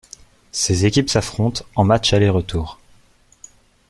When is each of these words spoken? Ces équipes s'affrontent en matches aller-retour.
Ces 0.51 0.87
équipes 0.87 1.11
s'affrontent 1.11 1.63
en 1.75 1.83
matches 1.83 2.13
aller-retour. 2.13 2.79